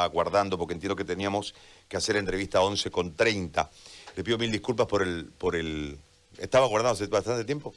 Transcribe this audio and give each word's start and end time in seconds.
aguardando 0.00 0.56
porque 0.56 0.74
entiendo 0.74 0.96
que 0.96 1.04
teníamos 1.04 1.54
que 1.88 1.96
hacer 1.96 2.16
entrevista 2.16 2.62
11 2.62 2.90
con 2.90 3.14
30. 3.14 3.70
Le 4.16 4.24
pido 4.24 4.38
mil 4.38 4.50
disculpas 4.50 4.86
por 4.86 5.02
el, 5.02 5.26
por 5.26 5.56
el... 5.56 5.98
Estaba 6.38 6.66
guardado 6.66 6.94
hace 6.94 7.06
bastante 7.06 7.44
tiempo. 7.44 7.74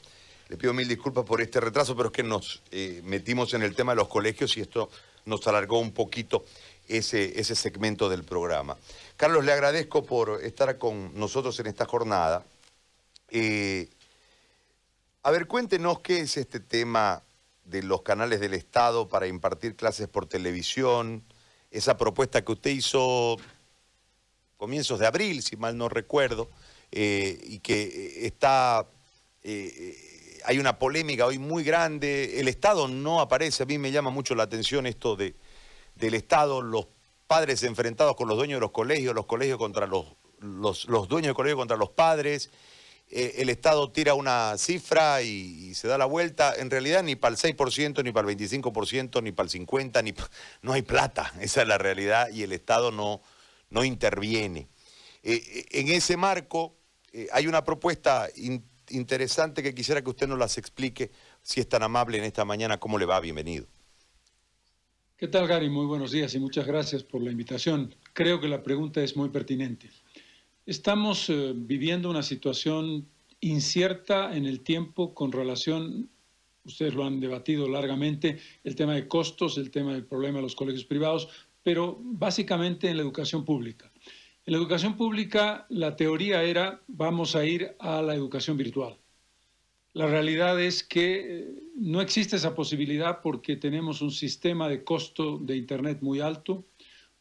Le 0.47 0.57
pido 0.57 0.73
mil 0.73 0.87
disculpas 0.87 1.25
por 1.25 1.41
este 1.41 1.59
retraso, 1.59 1.95
pero 1.95 2.09
es 2.09 2.13
que 2.13 2.23
nos 2.23 2.61
eh, 2.71 3.01
metimos 3.03 3.53
en 3.53 3.63
el 3.63 3.75
tema 3.75 3.91
de 3.91 3.97
los 3.97 4.07
colegios 4.07 4.55
y 4.57 4.61
esto 4.61 4.89
nos 5.25 5.45
alargó 5.47 5.79
un 5.79 5.91
poquito 5.91 6.45
ese, 6.87 7.39
ese 7.39 7.55
segmento 7.55 8.09
del 8.09 8.23
programa. 8.23 8.77
Carlos, 9.17 9.43
le 9.43 9.51
agradezco 9.51 10.05
por 10.05 10.43
estar 10.43 10.77
con 10.77 11.17
nosotros 11.19 11.59
en 11.59 11.67
esta 11.67 11.85
jornada. 11.85 12.45
Eh, 13.29 13.89
a 15.23 15.31
ver, 15.31 15.47
cuéntenos 15.47 15.99
qué 16.01 16.19
es 16.19 16.37
este 16.37 16.59
tema 16.59 17.23
de 17.65 17.81
los 17.81 18.03
canales 18.03 18.39
del 18.39 18.53
Estado 18.53 19.09
para 19.09 19.27
impartir 19.27 19.75
clases 19.75 20.07
por 20.07 20.27
televisión, 20.27 21.23
esa 21.77 21.97
propuesta 21.97 22.43
que 22.43 22.51
usted 22.53 22.71
hizo 22.71 23.37
comienzos 24.57 24.99
de 24.99 25.07
abril, 25.07 25.43
si 25.43 25.57
mal 25.57 25.77
no 25.77 25.89
recuerdo, 25.89 26.49
eh, 26.91 27.37
y 27.43 27.59
que 27.59 27.83
eh, 27.83 28.27
está, 28.27 28.87
eh, 29.43 30.39
hay 30.45 30.57
una 30.57 30.79
polémica 30.79 31.25
hoy 31.25 31.37
muy 31.37 31.63
grande, 31.63 32.39
el 32.39 32.47
Estado 32.47 32.87
no 32.87 33.19
aparece, 33.19 33.63
a 33.63 33.65
mí 33.65 33.77
me 33.77 33.91
llama 33.91 34.09
mucho 34.09 34.35
la 34.35 34.43
atención 34.43 34.85
esto 34.85 35.17
de, 35.17 35.35
del 35.95 36.13
Estado, 36.13 36.61
los 36.61 36.87
padres 37.27 37.63
enfrentados 37.63 38.15
con 38.15 38.29
los 38.29 38.37
dueños 38.37 38.57
de 38.57 38.61
los 38.61 38.71
colegios, 38.71 39.13
los 39.13 39.25
colegios 39.25 39.57
contra 39.57 39.85
los, 39.85 40.05
los, 40.39 40.85
los 40.85 41.09
dueños 41.09 41.31
de 41.31 41.35
colegios 41.35 41.59
contra 41.59 41.75
los 41.75 41.89
padres, 41.89 42.51
eh, 43.09 43.35
el 43.37 43.49
Estado 43.49 43.91
tira 43.91 44.15
una 44.15 44.57
cifra 44.57 45.21
y, 45.21 45.73
se 45.75 45.87
da 45.87 45.97
la 45.97 46.05
vuelta, 46.05 46.53
en 46.57 46.71
realidad 46.71 47.03
ni 47.03 47.15
para 47.15 47.35
el 47.35 47.39
6%, 47.39 48.03
ni 48.03 48.11
para 48.11 48.29
el 48.29 48.37
25%, 48.37 49.21
ni 49.21 49.31
para 49.31 49.47
el 49.47 49.67
50%, 49.67 50.03
ni 50.03 50.13
no 50.61 50.73
hay 50.73 50.81
plata, 50.81 51.31
esa 51.39 51.61
es 51.61 51.67
la 51.67 51.77
realidad 51.77 52.29
y 52.31 52.43
el 52.43 52.51
Estado 52.51 52.91
no, 52.91 53.21
no 53.69 53.83
interviene. 53.83 54.67
Eh, 55.23 55.41
eh, 55.45 55.65
en 55.71 55.89
ese 55.89 56.17
marco 56.17 56.77
hay 57.31 57.47
una 57.47 57.63
propuesta 57.63 58.27
interesante 58.89 59.63
que 59.63 59.73
quisiera 59.73 60.01
que 60.01 60.09
usted 60.09 60.27
nos 60.27 60.37
las 60.37 60.57
explique, 60.57 61.11
si 61.41 61.61
es 61.61 61.69
tan 61.69 61.81
amable 61.81 62.17
en 62.17 62.25
esta 62.25 62.43
mañana, 62.43 62.77
¿cómo 62.77 62.97
le 62.97 63.05
va? 63.05 63.19
Bienvenido. 63.21 63.67
¿Qué 65.17 65.29
tal, 65.29 65.47
Gary? 65.47 65.69
Muy 65.69 65.85
buenos 65.85 66.11
días 66.11 66.35
y 66.35 66.39
muchas 66.39 66.67
gracias 66.67 67.03
por 67.03 67.23
la 67.23 67.31
invitación. 67.31 67.95
Creo 68.11 68.41
que 68.41 68.49
la 68.49 68.63
pregunta 68.63 69.01
es 69.01 69.15
muy 69.15 69.29
pertinente. 69.29 69.89
Estamos 70.65 71.29
eh, 71.29 71.53
viviendo 71.55 72.09
una 72.09 72.23
situación 72.23 73.07
incierta 73.39 74.35
en 74.35 74.45
el 74.45 74.61
tiempo 74.61 75.13
con 75.13 75.31
relación, 75.31 76.09
ustedes 76.63 76.95
lo 76.95 77.05
han 77.05 77.19
debatido 77.19 77.69
largamente, 77.69 78.39
el 78.63 78.75
tema 78.75 78.95
de 78.95 79.07
costos, 79.07 79.59
el 79.59 79.69
tema 79.69 79.93
del 79.93 80.05
problema 80.05 80.37
de 80.37 80.41
los 80.41 80.55
colegios 80.55 80.85
privados, 80.85 81.29
pero 81.61 81.99
básicamente 82.01 82.89
en 82.89 82.97
la 82.97 83.03
educación 83.03 83.45
pública. 83.45 83.91
En 84.47 84.53
la 84.53 84.57
educación 84.57 84.97
pública 84.97 85.67
la 85.69 85.95
teoría 85.95 86.41
era 86.41 86.81
vamos 86.87 87.35
a 87.35 87.45
ir 87.45 87.75
a 87.77 88.01
la 88.01 88.15
educación 88.15 88.57
virtual. 88.57 88.97
La 89.93 90.07
realidad 90.07 90.59
es 90.59 90.83
que 90.83 91.41
eh, 91.41 91.63
no 91.75 92.01
existe 92.01 92.37
esa 92.37 92.55
posibilidad 92.55 93.21
porque 93.21 93.55
tenemos 93.55 94.01
un 94.01 94.11
sistema 94.11 94.67
de 94.67 94.83
costo 94.83 95.37
de 95.37 95.57
Internet 95.57 95.99
muy 96.01 96.21
alto, 96.21 96.65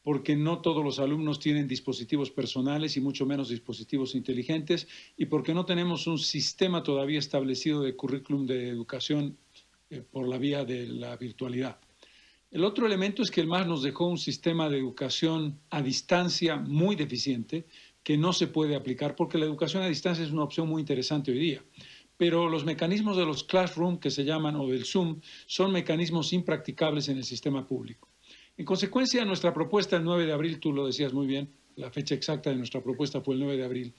porque 0.04 0.36
no 0.36 0.60
todos 0.60 0.84
los 0.84 0.98
alumnos 0.98 1.40
tienen 1.40 1.66
dispositivos 1.66 2.30
personales 2.30 2.96
y 2.96 3.00
mucho 3.00 3.24
menos 3.24 3.48
dispositivos 3.48 4.14
inteligentes, 4.14 4.86
y 5.16 5.26
porque 5.26 5.54
no 5.54 5.64
tenemos 5.64 6.06
un 6.06 6.18
sistema 6.18 6.82
todavía 6.82 7.18
establecido 7.18 7.80
de 7.80 7.96
currículum 7.96 8.46
de 8.46 8.68
educación 8.68 9.38
eh, 9.88 10.02
por 10.02 10.28
la 10.28 10.36
vía 10.36 10.64
de 10.66 10.86
la 10.86 11.16
virtualidad. 11.16 11.80
El 12.50 12.64
otro 12.64 12.86
elemento 12.86 13.22
es 13.22 13.30
que 13.30 13.40
el 13.40 13.48
MAS 13.48 13.66
nos 13.66 13.82
dejó 13.82 14.06
un 14.06 14.18
sistema 14.18 14.68
de 14.68 14.78
educación 14.78 15.58
a 15.70 15.82
distancia 15.82 16.56
muy 16.56 16.94
deficiente 16.96 17.66
que 18.04 18.18
no 18.18 18.32
se 18.34 18.46
puede 18.46 18.76
aplicar 18.76 19.16
porque 19.16 19.38
la 19.38 19.46
educación 19.46 19.82
a 19.82 19.88
distancia 19.88 20.24
es 20.24 20.30
una 20.30 20.44
opción 20.44 20.68
muy 20.68 20.80
interesante 20.80 21.32
hoy 21.32 21.38
día. 21.38 21.64
Pero 22.16 22.48
los 22.48 22.64
mecanismos 22.64 23.16
de 23.16 23.24
los 23.24 23.42
classroom 23.42 23.98
que 23.98 24.10
se 24.10 24.24
llaman 24.24 24.54
o 24.54 24.68
del 24.68 24.84
Zoom 24.84 25.20
son 25.46 25.72
mecanismos 25.72 26.32
impracticables 26.32 27.08
en 27.08 27.16
el 27.16 27.24
sistema 27.24 27.66
público. 27.66 28.13
En 28.56 28.64
consecuencia, 28.64 29.24
nuestra 29.24 29.52
propuesta 29.52 29.96
el 29.96 30.04
9 30.04 30.26
de 30.26 30.32
abril, 30.32 30.60
tú 30.60 30.72
lo 30.72 30.86
decías 30.86 31.12
muy 31.12 31.26
bien, 31.26 31.52
la 31.76 31.90
fecha 31.90 32.14
exacta 32.14 32.50
de 32.50 32.56
nuestra 32.56 32.82
propuesta 32.82 33.20
fue 33.20 33.34
el 33.34 33.40
9 33.40 33.56
de 33.56 33.64
abril, 33.64 33.94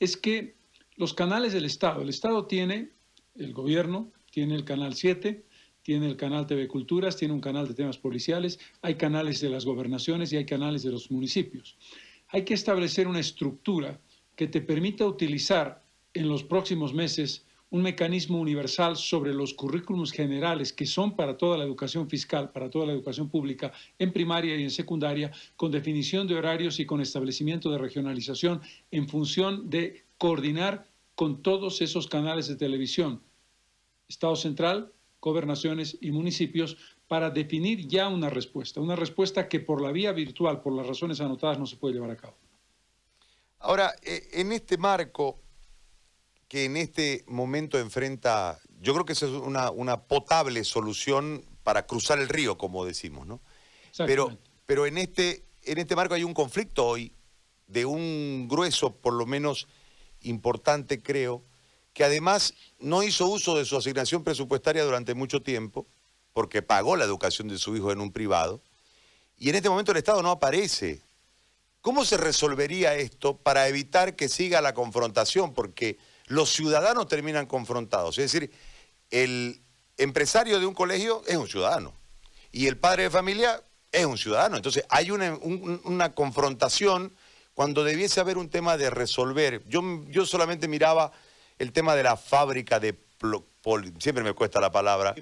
es 0.00 0.16
que 0.16 0.56
los 0.96 1.12
canales 1.12 1.52
del 1.52 1.66
Estado, 1.66 2.02
el 2.02 2.08
Estado 2.08 2.46
tiene, 2.46 2.90
el 3.36 3.52
gobierno 3.52 4.10
tiene 4.30 4.54
el 4.54 4.64
canal 4.64 4.94
7, 4.94 5.44
tiene 5.82 6.06
el 6.06 6.16
canal 6.16 6.46
TV 6.46 6.68
Culturas, 6.68 7.16
tiene 7.16 7.34
un 7.34 7.40
canal 7.40 7.68
de 7.68 7.74
temas 7.74 7.98
policiales, 7.98 8.58
hay 8.82 8.96
canales 8.96 9.40
de 9.40 9.50
las 9.50 9.64
gobernaciones 9.64 10.32
y 10.32 10.36
hay 10.36 10.44
canales 10.44 10.82
de 10.82 10.90
los 10.90 11.10
municipios. 11.10 11.76
Hay 12.28 12.44
que 12.44 12.54
establecer 12.54 13.08
una 13.08 13.20
estructura 13.20 14.00
que 14.36 14.48
te 14.48 14.60
permita 14.60 15.06
utilizar 15.06 15.84
en 16.14 16.28
los 16.28 16.44
próximos 16.44 16.94
meses 16.94 17.46
un 17.70 17.82
mecanismo 17.82 18.40
universal 18.40 18.96
sobre 18.96 19.34
los 19.34 19.52
currículums 19.54 20.12
generales 20.12 20.72
que 20.72 20.86
son 20.86 21.14
para 21.16 21.36
toda 21.36 21.58
la 21.58 21.64
educación 21.64 22.08
fiscal, 22.08 22.50
para 22.50 22.70
toda 22.70 22.86
la 22.86 22.92
educación 22.92 23.28
pública, 23.28 23.72
en 23.98 24.12
primaria 24.12 24.56
y 24.56 24.62
en 24.62 24.70
secundaria, 24.70 25.30
con 25.56 25.70
definición 25.70 26.26
de 26.26 26.36
horarios 26.36 26.80
y 26.80 26.86
con 26.86 27.00
establecimiento 27.00 27.70
de 27.70 27.78
regionalización 27.78 28.62
en 28.90 29.08
función 29.08 29.68
de 29.68 30.04
coordinar 30.16 30.88
con 31.14 31.42
todos 31.42 31.82
esos 31.82 32.06
canales 32.06 32.48
de 32.48 32.56
televisión, 32.56 33.22
Estado 34.08 34.36
central, 34.36 34.92
gobernaciones 35.20 35.98
y 36.00 36.12
municipios, 36.12 36.78
para 37.08 37.30
definir 37.30 37.86
ya 37.86 38.08
una 38.08 38.30
respuesta, 38.30 38.80
una 38.80 38.96
respuesta 38.96 39.48
que 39.48 39.60
por 39.60 39.82
la 39.82 39.92
vía 39.92 40.12
virtual, 40.12 40.60
por 40.60 40.74
las 40.74 40.86
razones 40.86 41.20
anotadas, 41.20 41.58
no 41.58 41.66
se 41.66 41.76
puede 41.76 41.94
llevar 41.94 42.10
a 42.10 42.16
cabo. 42.16 42.36
Ahora, 43.60 43.94
eh, 44.02 44.28
en 44.32 44.52
este 44.52 44.78
marco, 44.78 45.40
que 46.48 46.64
en 46.64 46.76
este 46.76 47.24
momento 47.26 47.78
enfrenta, 47.78 48.58
yo 48.80 48.94
creo 48.94 49.04
que 49.04 49.12
esa 49.12 49.26
es 49.26 49.32
una, 49.32 49.70
una 49.70 50.02
potable 50.04 50.64
solución 50.64 51.44
para 51.62 51.86
cruzar 51.86 52.18
el 52.18 52.28
río, 52.28 52.56
como 52.56 52.86
decimos, 52.86 53.26
¿no? 53.26 53.40
Pero, 53.98 54.36
pero 54.64 54.86
en, 54.86 54.96
este, 54.96 55.44
en 55.64 55.78
este 55.78 55.96
marco 55.96 56.14
hay 56.14 56.24
un 56.24 56.32
conflicto 56.32 56.86
hoy 56.86 57.12
de 57.66 57.84
un 57.84 58.48
grueso, 58.48 58.94
por 58.94 59.12
lo 59.12 59.26
menos 59.26 59.68
importante, 60.22 61.02
creo, 61.02 61.42
que 61.92 62.04
además 62.04 62.54
no 62.78 63.02
hizo 63.02 63.26
uso 63.26 63.56
de 63.56 63.64
su 63.64 63.76
asignación 63.76 64.24
presupuestaria 64.24 64.84
durante 64.84 65.14
mucho 65.14 65.42
tiempo, 65.42 65.86
porque 66.32 66.62
pagó 66.62 66.96
la 66.96 67.04
educación 67.04 67.48
de 67.48 67.58
su 67.58 67.76
hijo 67.76 67.92
en 67.92 68.00
un 68.00 68.12
privado, 68.12 68.62
y 69.36 69.50
en 69.50 69.56
este 69.56 69.68
momento 69.68 69.92
el 69.92 69.98
Estado 69.98 70.22
no 70.22 70.30
aparece. 70.30 71.02
¿Cómo 71.80 72.04
se 72.04 72.16
resolvería 72.16 72.94
esto 72.96 73.36
para 73.36 73.68
evitar 73.68 74.16
que 74.16 74.28
siga 74.28 74.60
la 74.60 74.74
confrontación? 74.74 75.54
Porque 75.54 75.98
los 76.28 76.50
ciudadanos 76.50 77.08
terminan 77.08 77.46
confrontados. 77.46 78.18
Es 78.18 78.32
decir, 78.32 78.50
el 79.10 79.62
empresario 79.96 80.60
de 80.60 80.66
un 80.66 80.74
colegio 80.74 81.22
es 81.26 81.36
un 81.36 81.48
ciudadano 81.48 81.92
y 82.52 82.66
el 82.66 82.76
padre 82.76 83.04
de 83.04 83.10
familia 83.10 83.62
es 83.90 84.04
un 84.04 84.18
ciudadano. 84.18 84.56
Entonces 84.56 84.84
hay 84.88 85.10
una, 85.10 86.14
confrontación 86.14 87.14
cuando 87.54 87.84
debiese 87.84 88.20
haber 88.20 88.38
un 88.38 88.48
tema 88.48 88.76
de 88.76 88.90
resolver. 88.90 89.62
Yo, 89.68 89.82
yo 90.08 90.24
solamente 90.26 90.68
miraba 90.68 91.12
el 91.58 91.72
tema 91.72 91.94
de 91.96 92.04
la 92.04 92.16
fábrica 92.16 92.78
de... 92.78 92.98
siempre 93.98 94.22
me 94.22 94.32
cuesta 94.32 94.60
la 94.60 94.70
palabra. 94.70 95.14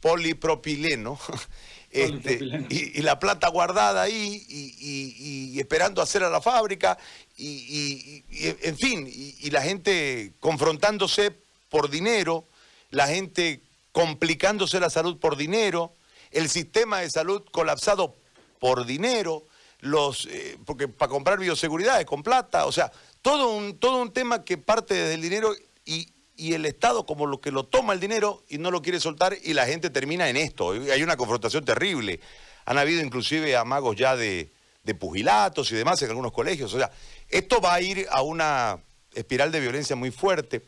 polipropileno. 0.00 1.18
Este, 1.92 2.38
y, 2.68 3.02
la 3.02 3.18
plata 3.18 3.48
guardada 3.48 4.02
ahí 4.02 4.46
y, 4.48 5.58
esperando 5.58 6.00
hacer 6.00 6.22
a 6.22 6.30
la 6.30 6.40
fábrica 6.40 6.96
y, 7.36 8.22
en 8.30 8.76
fin, 8.78 9.08
y, 9.08 9.50
la 9.50 9.60
gente 9.60 10.32
confrontándose 10.38 11.36
por 11.68 11.90
dinero, 11.90 12.46
la 12.90 13.08
gente 13.08 13.62
complicándose 13.90 14.78
la 14.78 14.88
salud 14.88 15.18
por 15.18 15.36
dinero, 15.36 15.92
el 16.30 16.48
sistema 16.48 17.00
de 17.00 17.10
salud 17.10 17.42
colapsado 17.50 18.14
por 18.60 18.86
dinero, 18.86 19.46
los, 19.80 20.26
eh, 20.26 20.58
porque 20.64 20.86
para 20.86 21.10
comprar 21.10 21.40
bioseguridad 21.40 21.98
es 21.98 22.06
con 22.06 22.22
plata, 22.22 22.66
o 22.66 22.72
sea, 22.72 22.92
todo 23.20 23.50
un, 23.50 23.78
todo 23.78 24.00
un 24.00 24.12
tema 24.12 24.44
que 24.44 24.58
parte 24.58 24.94
del 24.94 25.20
dinero 25.20 25.52
y, 25.84 26.06
y 26.40 26.54
el 26.54 26.64
Estado 26.64 27.04
como 27.04 27.26
lo 27.26 27.38
que 27.42 27.52
lo 27.52 27.64
toma 27.64 27.92
el 27.92 28.00
dinero 28.00 28.42
y 28.48 28.56
no 28.56 28.70
lo 28.70 28.80
quiere 28.80 28.98
soltar 28.98 29.36
y 29.42 29.52
la 29.52 29.66
gente 29.66 29.90
termina 29.90 30.30
en 30.30 30.38
esto. 30.38 30.70
Hay 30.70 31.02
una 31.02 31.18
confrontación 31.18 31.66
terrible. 31.66 32.18
Han 32.64 32.78
habido 32.78 33.02
inclusive 33.02 33.54
amagos 33.56 33.94
ya 33.96 34.16
de, 34.16 34.50
pugilatos 34.98 35.70
y 35.70 35.76
demás 35.76 36.00
en 36.00 36.08
algunos 36.08 36.32
colegios. 36.32 36.72
O 36.72 36.78
sea, 36.78 36.90
esto 37.28 37.60
va 37.60 37.74
a 37.74 37.80
ir 37.82 38.06
a 38.10 38.22
una 38.22 38.82
espiral 39.14 39.52
de 39.52 39.60
violencia 39.60 39.94
muy 39.96 40.10
fuerte. 40.10 40.64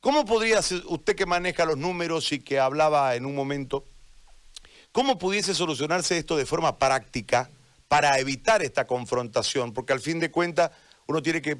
¿Cómo 0.00 0.24
podría 0.24 0.60
usted 0.86 1.14
que 1.14 1.26
maneja 1.26 1.66
los 1.66 1.76
números 1.76 2.32
y 2.32 2.40
que 2.40 2.58
hablaba 2.58 3.14
en 3.14 3.26
un 3.26 3.34
momento, 3.34 3.84
cómo 4.90 5.18
pudiese 5.18 5.54
solucionarse 5.54 6.16
esto 6.16 6.34
de 6.34 6.46
forma 6.46 6.78
práctica 6.78 7.50
para 7.88 8.18
evitar 8.18 8.62
esta 8.62 8.86
confrontación? 8.86 9.74
Porque 9.74 9.92
al 9.92 10.00
fin 10.00 10.18
de 10.18 10.30
cuentas 10.30 10.70
uno 11.06 11.22
tiene 11.22 11.42
que 11.42 11.58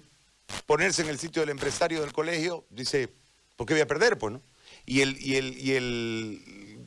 ponerse 0.67 1.03
en 1.03 1.09
el 1.09 1.19
sitio 1.19 1.43
del 1.43 1.51
empresario 1.51 2.01
del 2.01 2.13
colegio, 2.13 2.65
dice, 2.71 3.13
¿por 3.57 3.67
qué 3.67 3.75
voy 3.75 3.83
a 3.83 3.87
perder? 3.87 4.19
Pues, 4.19 4.33
¿no? 4.35 4.43
Y 4.87 5.01
el, 5.03 5.21
y 5.21 5.37
el, 5.37 5.59
y 5.59 5.73
el 5.73 6.87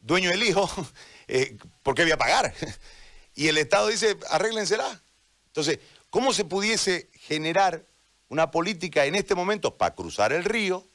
dueño 0.00 0.30
del 0.30 0.42
hijo, 0.42 0.68
eh, 1.28 1.56
¿por 1.82 1.94
qué 1.94 2.02
voy 2.02 2.12
a 2.12 2.18
pagar? 2.18 2.54
y 3.34 3.48
el 3.48 3.58
Estado 3.58 3.88
dice, 3.88 4.16
arréglensela. 4.30 5.00
Entonces, 5.46 5.78
¿cómo 6.10 6.32
se 6.32 6.44
pudiese 6.44 7.10
generar 7.14 7.84
una 8.28 8.50
política 8.50 9.06
en 9.06 9.14
este 9.14 9.34
momento 9.34 9.76
para 9.76 9.94
cruzar 9.94 10.32
el 10.32 10.44
río, 10.44 10.86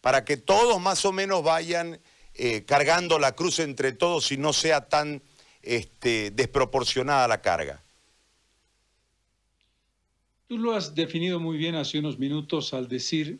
para 0.00 0.24
que 0.24 0.36
todos 0.36 0.80
más 0.80 1.04
o 1.04 1.12
menos 1.12 1.42
vayan 1.42 2.00
eh, 2.34 2.64
cargando 2.64 3.18
la 3.18 3.32
cruz 3.32 3.58
entre 3.58 3.92
todos 3.92 4.30
y 4.32 4.36
no 4.36 4.52
sea 4.52 4.88
tan 4.88 5.22
este, 5.62 6.30
desproporcionada 6.30 7.28
la 7.28 7.42
carga? 7.42 7.82
Tú 10.48 10.56
lo 10.56 10.72
has 10.72 10.94
definido 10.94 11.38
muy 11.38 11.58
bien 11.58 11.74
hace 11.74 11.98
unos 11.98 12.18
minutos 12.18 12.72
al 12.72 12.88
decir, 12.88 13.38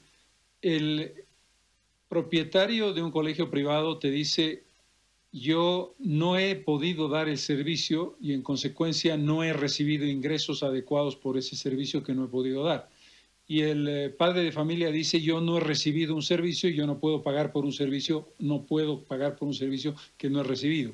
el 0.60 1.24
propietario 2.06 2.92
de 2.92 3.02
un 3.02 3.10
colegio 3.10 3.48
privado 3.50 3.98
te 3.98 4.10
dice, 4.10 4.64
yo 5.32 5.94
no 5.98 6.36
he 6.36 6.54
podido 6.54 7.08
dar 7.08 7.30
el 7.30 7.38
servicio 7.38 8.18
y 8.20 8.34
en 8.34 8.42
consecuencia 8.42 9.16
no 9.16 9.42
he 9.42 9.54
recibido 9.54 10.04
ingresos 10.04 10.62
adecuados 10.62 11.16
por 11.16 11.38
ese 11.38 11.56
servicio 11.56 12.02
que 12.02 12.12
no 12.12 12.26
he 12.26 12.28
podido 12.28 12.62
dar. 12.62 12.90
Y 13.46 13.62
el 13.62 13.88
eh, 13.88 14.10
padre 14.10 14.42
de 14.42 14.52
familia 14.52 14.90
dice, 14.90 15.18
yo 15.18 15.40
no 15.40 15.56
he 15.56 15.60
recibido 15.60 16.14
un 16.14 16.22
servicio 16.22 16.68
y 16.68 16.74
yo 16.74 16.86
no 16.86 16.98
puedo 16.98 17.22
pagar 17.22 17.52
por 17.52 17.64
un 17.64 17.72
servicio, 17.72 18.34
no 18.38 18.66
puedo 18.66 19.04
pagar 19.04 19.36
por 19.36 19.48
un 19.48 19.54
servicio 19.54 19.94
que 20.18 20.28
no 20.28 20.42
he 20.42 20.44
recibido. 20.44 20.92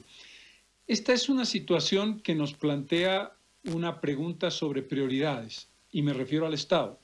Esta 0.87 1.13
es 1.13 1.29
una 1.29 1.45
situación 1.45 2.21
que 2.21 2.37
nos 2.37 2.53
plantea 2.53 3.33
una 3.65 4.01
pregunta 4.01 4.53
sobre 4.53 4.83
prioridades 4.83 5.74
y 5.95 6.03
me 6.03 6.13
refiero 6.13 6.45
al 6.45 6.55
Estado. 6.55 7.01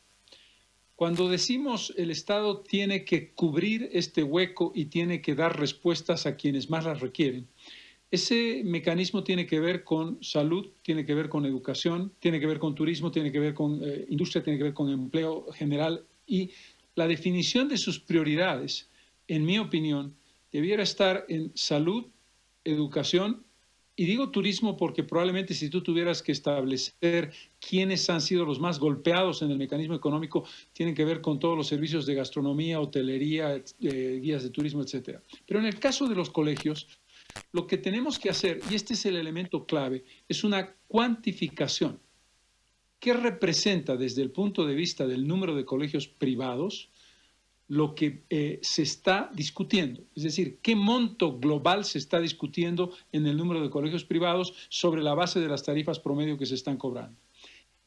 Cuando 0.97 1.29
decimos 1.29 1.95
el 1.97 2.11
Estado 2.11 2.61
tiene 2.61 3.05
que 3.05 3.31
cubrir 3.31 3.89
este 3.93 4.25
hueco 4.25 4.73
y 4.75 4.87
tiene 4.87 5.23
que 5.23 5.37
dar 5.37 5.59
respuestas 5.59 6.27
a 6.27 6.37
quienes 6.37 6.69
más 6.69 6.85
las 6.85 7.01
requieren, 7.01 7.47
ese 8.11 8.63
mecanismo 8.65 9.23
tiene 9.23 9.47
que 9.47 9.61
ver 9.61 9.85
con 9.85 10.23
salud, 10.23 10.73
tiene 10.83 11.07
que 11.07 11.15
ver 11.15 11.29
con 11.29 11.47
educación, 11.47 12.13
tiene 12.19 12.41
que 12.41 12.47
ver 12.47 12.59
con 12.59 12.75
turismo, 12.75 13.13
tiene 13.13 13.31
que 13.31 13.39
ver 13.39 13.55
con 13.55 13.81
eh, 13.83 14.07
industria, 14.09 14.43
tiene 14.43 14.59
que 14.59 14.65
ver 14.65 14.75
con 14.75 14.91
empleo 14.91 15.47
general 15.53 16.05
y 16.27 16.51
la 16.97 17.07
definición 17.07 17.69
de 17.69 17.79
sus 17.79 18.01
prioridades, 18.01 18.91
en 19.29 19.45
mi 19.45 19.61
opinión, 19.61 20.17
debiera 20.51 20.83
estar 20.83 21.25
en 21.29 21.53
salud, 21.55 22.07
educación 22.65 23.45
y 23.97 24.07
digo 24.07 24.31
turismo 24.31 24.77
porque 24.77 25.03
probablemente 25.03 25.53
si 25.53 25.69
tú 25.69 25.83
tuvieras 25.83 26.23
que 26.23 26.33
establecer 26.33 27.33
quiénes 27.61 28.09
han 28.09 28.21
sido 28.21 28.45
los 28.45 28.59
más 28.59 28.79
golpeados 28.79 29.43
en 29.43 29.51
el 29.51 29.59
mecanismo 29.59 29.95
económico, 29.95 30.45
tienen 30.73 30.95
que 30.95 31.05
ver 31.05 31.21
con 31.21 31.39
todos 31.39 31.57
los 31.57 31.67
servicios 31.67 32.07
de 32.07 32.15
gastronomía, 32.15 32.81
hotelería, 32.81 33.57
eh, 33.57 34.21
guías 34.23 34.43
de 34.43 34.51
turismo, 34.51 34.83
etc. 34.83 35.21
Pero 35.47 35.61
en 35.61 35.67
el 35.67 35.79
caso 35.79 36.09
de 36.09 36.15
los 36.15 36.31
colegios, 36.31 36.89
lo 37.53 37.67
que 37.67 37.79
tenemos 37.79 38.19
que 38.19 38.31
hacer, 38.31 38.61
y 38.71 38.75
este 38.75 38.95
es 38.95 39.05
el 39.07 39.17
elemento 39.17 39.67
clave, 39.67 40.05
es 40.29 40.45
una 40.45 40.75
cuantificación. 40.89 42.01
¿Qué 42.99 43.15
representa 43.15 43.97
desde 43.97 44.23
el 44.23 44.31
punto 44.31 44.67
de 44.67 44.75
vista 44.75 45.07
del 45.07 45.27
número 45.27 45.55
de 45.55 45.65
colegios 45.65 46.07
privados 46.07 46.91
lo 47.71 47.95
que 47.95 48.25
eh, 48.31 48.59
se 48.63 48.83
está 48.83 49.31
discutiendo, 49.33 50.03
es 50.17 50.25
decir, 50.25 50.59
qué 50.61 50.75
monto 50.75 51.39
global 51.39 51.85
se 51.85 51.99
está 51.99 52.21
discutiendo 52.21 52.91
en 53.13 53.29
el 53.29 53.37
número 53.37 53.63
de 53.63 53.71
colegios 53.71 54.05
privados 54.05 54.55
sobre 54.69 55.03
la 55.03 55.15
base 55.15 55.39
de 55.39 55.47
las 55.47 55.63
tarifas 55.63 56.01
promedio 56.01 56.37
que 56.37 56.47
se 56.47 56.57
están 56.57 56.77
cobrando. 56.77 57.17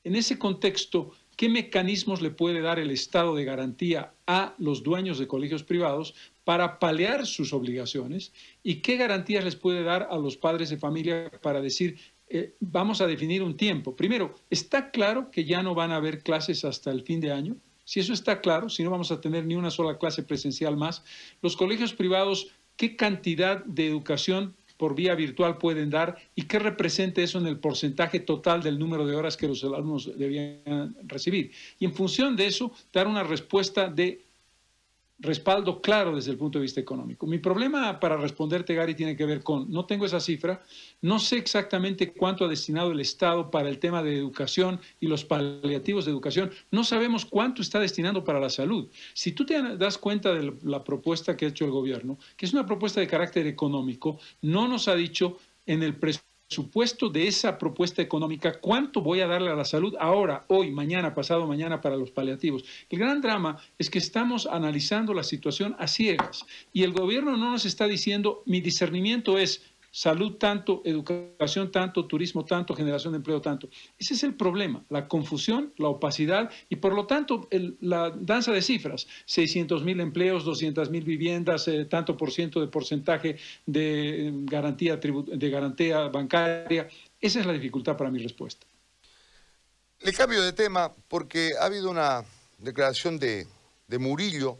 En 0.06 0.16
ese 0.16 0.40
contexto, 0.40 1.12
¿qué 1.36 1.50
mecanismos 1.50 2.22
le 2.22 2.32
puede 2.32 2.62
dar 2.62 2.80
el 2.80 2.92
Estado 2.92 3.36
de 3.36 3.44
garantía 3.44 4.14
a 4.26 4.56
los 4.58 4.84
dueños 4.84 5.20
de 5.20 5.28
colegios 5.28 5.64
privados 5.64 6.16
para 6.46 6.80
paliar 6.80 7.26
sus 7.26 7.52
obligaciones? 7.52 8.32
¿Y 8.64 8.76
qué 8.76 8.96
garantías 8.96 9.44
les 9.44 9.58
puede 9.58 9.84
dar 9.84 10.08
a 10.10 10.18
los 10.18 10.38
padres 10.38 10.70
de 10.70 10.78
familia 10.78 11.30
para 11.42 11.60
decir, 11.60 11.98
eh, 12.30 12.56
vamos 12.62 13.02
a 13.02 13.08
definir 13.08 13.44
un 13.44 13.58
tiempo? 13.58 13.98
Primero, 13.98 14.34
¿está 14.50 14.92
claro 14.92 15.30
que 15.30 15.44
ya 15.44 15.62
no 15.62 15.76
van 15.76 15.92
a 15.92 15.98
haber 15.98 16.24
clases 16.24 16.64
hasta 16.64 16.90
el 16.90 17.04
fin 17.04 17.20
de 17.20 17.34
año? 17.34 17.58
Si 17.86 18.00
eso 18.00 18.14
está 18.14 18.42
claro, 18.42 18.70
si 18.70 18.84
no 18.84 18.92
vamos 18.92 19.12
a 19.12 19.20
tener 19.20 19.46
ni 19.46 19.56
una 19.56 19.70
sola 19.70 19.98
clase 19.98 20.24
presencial 20.24 20.78
más, 20.78 21.04
los 21.42 21.58
colegios 21.58 21.94
privados, 21.94 22.48
¿qué 22.78 22.96
cantidad 22.96 23.64
de 23.66 23.88
educación 23.88 24.56
por 24.78 24.96
vía 24.96 25.16
virtual 25.16 25.58
pueden 25.58 25.90
dar 25.90 26.18
y 26.36 26.44
qué 26.44 26.60
representa 26.60 27.22
eso 27.22 27.40
en 27.40 27.48
el 27.48 27.60
porcentaje 27.60 28.20
total 28.20 28.64
del 28.64 28.80
número 28.80 29.06
de 29.06 29.16
horas 29.16 29.38
que 29.38 29.48
los 29.48 29.64
alumnos 29.64 30.18
debían 30.18 30.96
recibir? 31.04 31.52
Y 31.80 31.86
en 31.86 31.94
función 31.94 32.36
de 32.36 32.48
eso, 32.48 32.72
dar 32.92 33.08
una 33.08 33.24
respuesta 33.24 33.90
de 33.90 34.22
respaldo 35.24 35.82
claro 35.82 36.16
desde 36.16 36.32
el 36.32 36.38
punto 36.38 36.60
de 36.60 36.64
vista 36.64 36.82
económico. 36.82 37.26
Mi 37.26 37.40
problema 37.40 38.00
para 38.00 38.18
responderte, 38.18 38.76
Gary, 38.76 38.94
tiene 38.94 39.16
que 39.16 39.26
ver 39.26 39.42
con, 39.42 39.72
no 39.72 39.86
tengo 39.86 40.06
esa 40.06 40.20
cifra, 40.20 40.62
no 41.02 41.18
sé 41.20 41.38
exactamente 41.38 42.12
cuánto 42.12 42.46
ha 42.46 42.50
destinado 42.50 42.92
el 42.92 43.00
Estado 43.00 43.50
para 43.50 43.70
el 43.70 43.80
tema 43.80 44.04
de 44.04 44.18
educación 44.18 44.80
y 45.00 45.08
los 45.08 45.24
paliativos 45.24 46.06
de 46.06 46.12
educación, 46.12 46.52
no 46.72 46.84
sabemos 46.84 47.26
cuánto 47.26 47.62
está 47.62 47.80
destinando 47.80 48.24
para 48.24 48.40
la 48.40 48.50
salud. 48.50 48.90
Si 49.14 49.32
tú 49.32 49.46
te 49.46 49.62
das 49.78 49.98
cuenta 49.98 50.34
de 50.34 50.54
la 50.64 50.84
propuesta 50.84 51.36
que 51.38 51.46
ha 51.46 51.50
hecho 51.50 51.66
el 51.66 51.72
gobierno, 51.72 52.20
que 52.36 52.46
es 52.46 52.54
una 52.54 52.66
propuesta 52.66 53.00
de 53.00 53.08
carácter 53.08 53.48
económico, 53.48 54.20
no 54.42 54.68
nos 54.68 54.88
ha 54.88 54.96
dicho 54.96 55.38
en 55.66 55.84
el 55.84 55.96
presupuesto 55.96 56.33
supuesto 56.48 57.10
de 57.10 57.28
esa 57.28 57.58
propuesta 57.58 58.02
económica, 58.02 58.60
cuánto 58.60 59.02
voy 59.02 59.22
a 59.22 59.28
darle 59.28 59.50
a 59.50 59.56
la 59.56 59.66
salud 59.66 59.96
ahora, 60.00 60.46
hoy, 60.48 60.72
mañana, 60.72 61.14
pasado 61.14 61.48
mañana 61.48 61.82
para 61.82 61.98
los 61.98 62.12
paliativos. 62.12 62.64
El 62.90 63.00
gran 63.00 63.22
drama 63.22 63.58
es 63.78 63.90
que 63.90 64.00
estamos 64.00 64.46
analizando 64.46 65.14
la 65.14 65.24
situación 65.24 65.76
a 65.80 65.88
ciegas 65.88 66.46
y 66.72 66.84
el 66.84 66.94
gobierno 66.94 67.38
no 67.38 67.52
nos 67.52 67.66
está 67.66 67.88
diciendo, 67.88 68.44
mi 68.46 68.62
discernimiento 68.62 69.38
es 69.38 69.73
salud 69.94 70.38
tanto, 70.38 70.82
educación 70.86 71.72
tanto, 71.72 72.08
turismo 72.08 72.44
tanto, 72.44 72.74
generación 72.74 73.14
de 73.14 73.18
empleo 73.18 73.40
tanto. 73.42 73.70
Ese 74.00 74.16
es 74.16 74.24
el 74.24 74.34
problema, 74.34 74.84
la 74.90 75.08
confusión, 75.08 75.72
la 75.78 75.90
opacidad 75.90 76.50
y 76.68 76.78
por 76.78 76.96
lo 76.96 77.06
tanto 77.06 77.48
la 77.80 78.10
danza 78.10 78.52
de 78.52 78.64
cifras, 78.64 79.08
600 79.26 79.84
mil 79.84 80.00
empleos, 80.00 80.46
200 80.46 80.90
mil 80.90 81.04
viviendas, 81.04 81.68
eh, 81.68 81.86
tanto 81.86 82.18
por 82.18 82.32
ciento 82.32 82.60
de 82.60 82.68
porcentaje 82.68 83.38
de 83.68 84.32
garantía, 84.46 84.98
de 84.98 85.50
garantía 85.52 86.08
bancaria. 86.08 86.88
Esa 87.22 87.40
es 87.42 87.46
la 87.46 87.54
dificultad 87.54 87.96
para 87.96 88.10
mi 88.10 88.18
respuesta. 88.18 88.66
Le 90.00 90.12
cambio 90.12 90.42
de 90.42 90.54
tema 90.54 90.92
porque 91.08 91.52
ha 91.62 91.66
habido 91.66 91.92
una 91.92 92.26
declaración 92.58 93.20
de, 93.20 93.46
de 93.88 94.00
Murillo, 94.00 94.58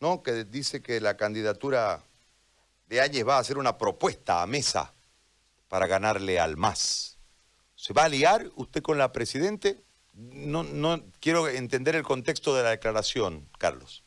¿no? 0.00 0.24
que 0.24 0.44
dice 0.44 0.82
que 0.82 1.00
la 1.00 1.16
candidatura 1.16 2.02
de 2.88 3.00
Áñez 3.00 3.26
va 3.26 3.36
a 3.36 3.40
hacer 3.40 3.58
una 3.58 3.78
propuesta 3.78 4.42
a 4.42 4.46
mesa 4.46 4.94
para 5.68 5.86
ganarle 5.86 6.38
al 6.38 6.56
MAS. 6.56 7.18
¿Se 7.74 7.92
va 7.92 8.04
a 8.04 8.08
liar 8.08 8.50
usted 8.56 8.82
con 8.82 8.98
la 8.98 9.12
Presidente? 9.12 9.82
No, 10.14 10.62
no 10.62 11.02
quiero 11.20 11.48
entender 11.48 11.94
el 11.94 12.02
contexto 12.02 12.54
de 12.54 12.62
la 12.62 12.70
declaración, 12.70 13.48
Carlos. 13.58 14.02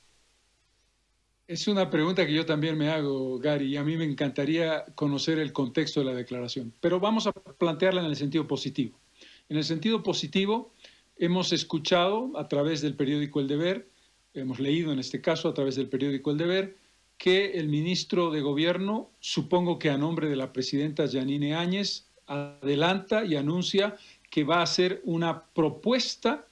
Es 1.47 1.67
una 1.67 1.89
pregunta 1.89 2.25
que 2.27 2.33
yo 2.33 2.45
también 2.45 2.77
me 2.77 2.91
hago, 2.91 3.39
Gary, 3.39 3.73
y 3.73 3.77
a 3.77 3.83
mí 3.83 3.97
me 3.97 4.05
encantaría 4.05 4.85
conocer 4.95 5.39
el 5.39 5.51
contexto 5.51 5.99
de 5.99 6.05
la 6.05 6.13
declaración, 6.13 6.73
pero 6.79 6.99
vamos 6.99 7.25
a 7.25 7.31
plantearla 7.31 8.01
en 8.01 8.07
el 8.07 8.15
sentido 8.15 8.47
positivo. 8.47 8.99
En 9.49 9.57
el 9.57 9.63
sentido 9.63 10.03
positivo, 10.03 10.73
hemos 11.17 11.51
escuchado 11.51 12.31
a 12.37 12.47
través 12.47 12.81
del 12.81 12.95
periódico 12.95 13.39
El 13.39 13.47
Deber, 13.47 13.89
hemos 14.35 14.59
leído 14.59 14.91
en 14.91 14.99
este 14.99 15.21
caso 15.21 15.49
a 15.49 15.53
través 15.55 15.75
del 15.75 15.89
periódico 15.89 16.29
El 16.29 16.37
Deber, 16.37 16.77
que 17.19 17.51
el 17.59 17.67
ministro 17.67 18.31
de 18.31 18.39
Gobierno, 18.39 19.11
supongo 19.19 19.77
que 19.77 19.89
a 19.89 19.97
nombre 19.97 20.29
de 20.29 20.37
la 20.37 20.53
presidenta 20.53 21.05
Janine 21.07 21.53
Áñez, 21.53 22.07
adelanta 22.25 23.25
y 23.25 23.35
anuncia 23.35 23.97
que 24.31 24.45
va 24.45 24.59
a 24.59 24.63
hacer 24.63 25.01
una 25.03 25.43
propuesta 25.53 26.47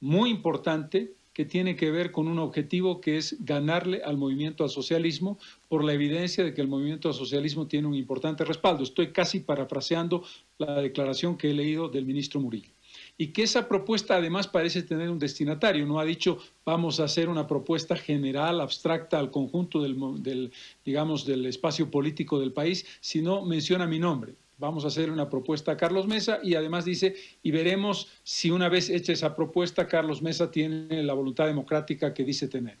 muy 0.00 0.30
importante 0.30 1.12
que 1.34 1.44
tiene 1.44 1.76
que 1.76 1.90
ver 1.90 2.12
con 2.12 2.28
un 2.28 2.38
objetivo 2.38 2.98
que 3.02 3.18
es 3.18 3.36
ganarle 3.44 4.00
al 4.02 4.16
movimiento 4.16 4.64
al 4.64 4.70
socialismo 4.70 5.38
por 5.68 5.84
la 5.84 5.92
evidencia 5.92 6.42
de 6.44 6.54
que 6.54 6.62
el 6.62 6.68
movimiento 6.68 7.08
al 7.08 7.14
socialismo 7.14 7.66
tiene 7.66 7.86
un 7.86 7.94
importante 7.94 8.42
respaldo. 8.46 8.84
Estoy 8.84 9.12
casi 9.12 9.40
parafraseando 9.40 10.24
la 10.56 10.80
declaración 10.80 11.36
que 11.36 11.50
he 11.50 11.54
leído 11.54 11.90
del 11.90 12.06
ministro 12.06 12.40
Murillo 12.40 12.75
y 13.18 13.28
que 13.28 13.44
esa 13.44 13.68
propuesta 13.68 14.16
además 14.16 14.46
parece 14.46 14.82
tener 14.82 15.10
un 15.10 15.18
destinatario. 15.18 15.86
No 15.86 15.98
ha 15.98 16.04
dicho 16.04 16.38
vamos 16.64 17.00
a 17.00 17.04
hacer 17.04 17.28
una 17.28 17.46
propuesta 17.46 17.96
general, 17.96 18.60
abstracta 18.60 19.18
al 19.18 19.30
conjunto 19.30 19.82
del, 19.82 20.52
digamos, 20.84 21.24
del 21.24 21.46
espacio 21.46 21.90
político 21.90 22.38
del 22.38 22.52
país, 22.52 22.86
sino 23.00 23.44
menciona 23.44 23.86
mi 23.86 23.98
nombre. 23.98 24.34
Vamos 24.58 24.84
a 24.84 24.88
hacer 24.88 25.10
una 25.10 25.28
propuesta 25.28 25.72
a 25.72 25.76
Carlos 25.76 26.06
Mesa 26.06 26.40
y 26.42 26.54
además 26.54 26.84
dice, 26.84 27.14
y 27.42 27.50
veremos 27.50 28.08
si 28.22 28.50
una 28.50 28.68
vez 28.68 28.88
hecha 28.88 29.12
esa 29.12 29.36
propuesta, 29.36 29.86
Carlos 29.86 30.22
Mesa 30.22 30.50
tiene 30.50 31.02
la 31.02 31.12
voluntad 31.12 31.46
democrática 31.46 32.14
que 32.14 32.24
dice 32.24 32.48
tener. 32.48 32.78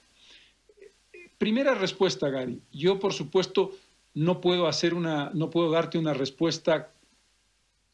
Primera 1.36 1.74
respuesta, 1.74 2.30
Gary. 2.30 2.60
Yo, 2.72 2.98
por 2.98 3.12
supuesto, 3.12 3.72
no 4.14 4.40
puedo 4.40 4.66
hacer 4.66 4.94
una, 4.94 5.30
no 5.34 5.50
puedo 5.50 5.70
darte 5.70 5.98
una 5.98 6.14
respuesta 6.14 6.92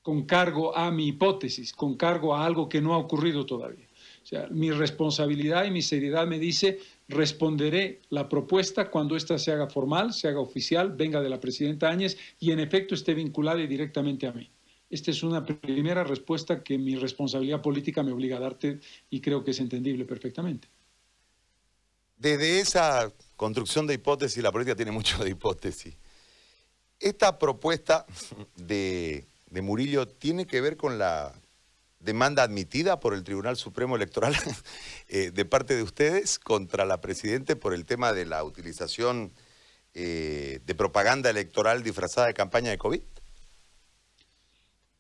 con 0.03 0.25
cargo 0.25 0.77
a 0.77 0.91
mi 0.91 1.09
hipótesis, 1.09 1.73
con 1.73 1.97
cargo 1.97 2.35
a 2.35 2.45
algo 2.45 2.69
que 2.69 2.81
no 2.81 2.95
ha 2.95 2.99
ocurrido 2.99 3.47
todavía. 3.47 3.87
O 4.23 4.27
sea, 4.27 4.49
mi 4.51 4.71
responsabilidad 4.71 5.65
y 5.65 5.71
mi 5.71 5.83
seriedad 5.83 6.27
me 6.27 6.39
dice, 6.39 6.79
responderé 7.09 8.01
la 8.11 8.29
propuesta 8.29 8.91
cuando 8.91 9.17
ésta 9.17 9.39
se 9.39 9.53
haga 9.53 9.69
formal, 9.69 10.13
se 10.13 10.29
haga 10.29 10.41
oficial, 10.41 10.93
venga 10.93 11.21
de 11.21 11.29
la 11.29 11.41
presidenta 11.41 11.91
Áñez 11.91 12.17
y 12.39 12.53
en 12.53 12.61
efecto 12.61 12.95
esté 12.95 13.15
vinculada 13.15 13.59
directamente 13.59 14.27
a 14.27 14.33
mí. 14.33 14.51
Esta 14.91 15.11
es 15.11 15.23
una 15.23 15.45
primera 15.45 16.05
respuesta 16.05 16.63
que 16.63 16.77
mi 16.79 16.97
responsabilidad 16.97 17.63
política 17.63 18.03
me 18.03 18.13
obliga 18.13 18.37
a 18.37 18.41
darte 18.41 18.79
y 19.09 19.21
creo 19.21 19.43
que 19.43 19.53
es 19.53 19.61
entendible 19.61 20.05
perfectamente. 20.05 20.69
Desde 22.17 22.61
esa 22.61 23.11
construcción 23.37 23.87
de 23.87 23.95
hipótesis, 23.95 24.43
la 24.43 24.53
política 24.53 24.77
tiene 24.77 24.93
mucho 24.93 25.25
de 25.25 25.31
hipótesis. 25.31 25.97
Esta 27.01 27.37
propuesta 27.37 28.07
de, 28.55 29.27
Murillo 29.61 30.09
tiene 30.09 30.47
que 30.47 30.61
ver 30.63 30.79
con 30.79 30.99
la 30.99 31.35
demanda 32.01 32.43
admitida 32.43 33.01
por 33.01 33.15
el 33.15 33.25
Tribunal 33.25 33.57
Supremo 33.57 33.97
Electoral 33.97 34.35
eh, 35.09 35.31
de 35.31 35.45
parte 35.45 35.77
de 35.77 35.83
ustedes 35.83 36.39
contra 36.39 36.85
la 36.85 37.01
Presidente 37.01 37.57
por 37.57 37.75
el 37.75 37.85
tema 37.85 38.13
de 38.13 38.25
la 38.25 38.43
utilización 38.45 39.33
eh, 39.95 40.61
de 40.65 40.75
propaganda 40.75 41.29
electoral 41.29 41.83
disfrazada 41.83 42.29
de 42.29 42.35
campaña 42.35 42.71
de 42.71 42.79
COVID? 42.79 43.03